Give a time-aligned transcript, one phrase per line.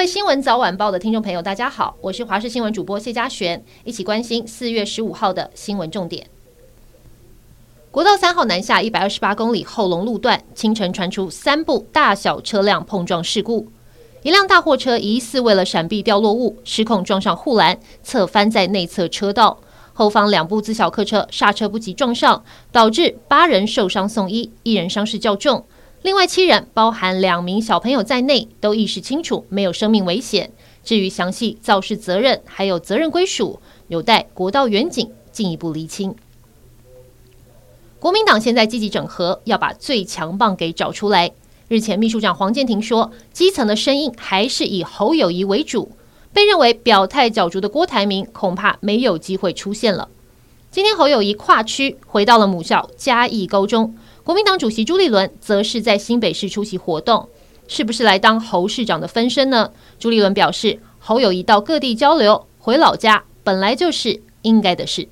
[0.00, 6.26] 各位新闻早晚报的听众朋友，大家好，我是华视新闻主播谢佳璇，一起关心四月十五号的新闻重点。
[7.90, 13.68] 国道三号南下一百二十八公里后龙路段，清晨传出三部大小车辆碰撞事故，
[14.22, 19.58] 一辆大货车疑似为了闪避掉落物，失控撞上护栏，侧翻在内侧车道，
[19.92, 22.42] 后方两部自小客车刹车不及撞上，
[22.72, 25.66] 导致八人受伤送医，一人伤势较重。
[26.02, 30.50] 另外七人，包含两名小朋友在内，都意识清楚，没有生命危险。
[30.82, 36.14] 至于详细肇事责任还有责任归属，有待国道远景进一步厘清。
[37.98, 41.32] 国民党现在积极整合，要把最强棒给找出来。
[41.68, 45.92] 日前，秘书长黄健庭说，基层的声音还是以侯友谊为主。
[46.32, 50.08] 被认为表态角逐的郭台铭，恐怕没有机会出现了。
[50.70, 53.94] 今天，侯友谊跨区回到了母校嘉义高中。
[54.22, 57.28] 国民党主席朱立伦则是在新北市出席活动，
[57.66, 59.72] 是不是来当侯市长的分身呢？
[59.98, 65.08] 朱立伦表示，侯友宜到各地交流，回老家本来就是应该的事。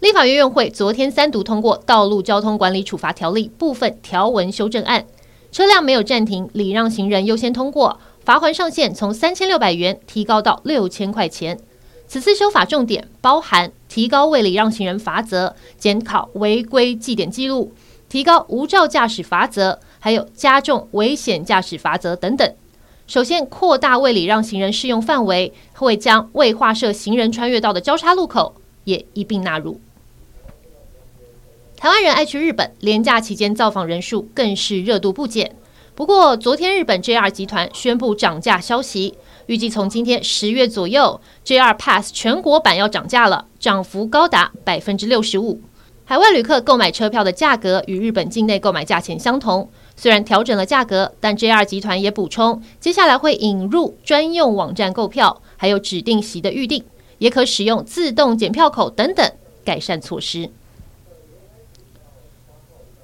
[0.00, 5.06] 立法院院会昨天三读通过《道路交通管理处罚条例》部分条文修正案，
[5.50, 11.58] 车辆没有暂停礼让行人优先通过，罚锾上限从三千六百元提高到六千块钱。
[12.06, 17.72] 此次修法重点包含提高未礼让行人罚则、检讨违规记点记录、
[18.08, 22.54] 提高无照驾驶罚则，还有加重危险驾驶罚则等等。
[23.06, 29.80] 首先，扩大未礼让行人适用范围，会将未划设行人穿越道的交叉路口也一并纳入。
[31.76, 35.54] 台湾人爱去日本，连假期间造访人数更是热度不减。
[35.96, 39.14] 不过，昨天日本 JR 集团宣布涨价消息。
[39.46, 45.60] 预计从今天十月左右，JR Pass 全国版要涨价了，涨幅高达百分之六十五。
[46.04, 56.82] 海外旅客购买车票的价格与日本境内购买价钱相同，虽然调整了价格，但 JR 集团也补充，接下来会引入专用网站购票，还有指定席的预订，
[57.18, 59.30] 也可使用自动检票口等等
[59.64, 60.50] 改善措施。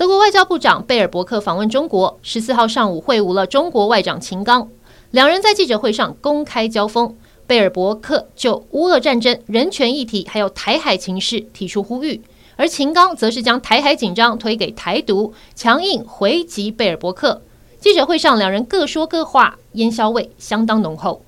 [0.00, 4.66] 德国外交部长贝尔伯克访问中国，十四号上午会晤了中国外长秦刚。
[5.10, 7.14] 两人在记者会上公开交锋，
[7.46, 12.22] 贝尔伯克就乌俄战争、人权议题还有台海情势提出呼吁，
[12.56, 17.42] 而秦刚则是将台海紧张推给台独，强硬回击贝尔伯克。
[17.78, 21.20] 记者会上，两人各说各话，烟硝味相当浓厚。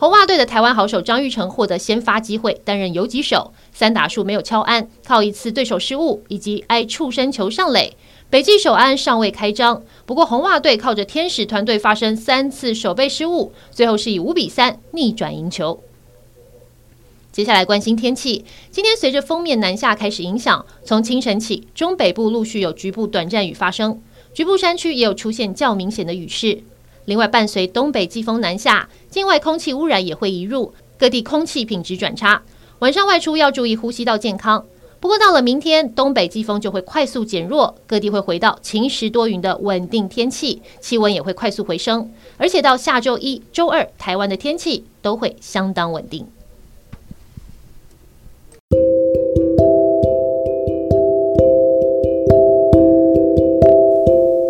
[0.00, 7.96] 红袜队的台湾好手张玉成获得先发机会，担任游击手，三打数没有敲安，靠一次对手失误以及挨触身球上垒。
[8.30, 15.82] 北记首安尚未开张，不过红袜队靠着天使团队发生三次守备失误，最后是以五比三逆转赢球。
[17.32, 24.00] 接下来关心天气，今天随着锋面南下开始影响，从清晨起，中北部陆续有局部短暂雨发生，
[24.32, 26.62] 局部山区也有出现较明显的雨势。
[27.08, 32.42] 另外，伴随东北季风南下，境外空气污染也会移入，各地空气品质转差，
[32.80, 34.62] 晚上外出要注意呼吸道健康。
[35.00, 42.12] 不过到了明天，东北季风就会快速减弱，各地会回到晴时多云的稳定天气，气温也会快速回升。
[42.36, 46.26] 而且到下周一、周二，台湾的天气都会相当稳定。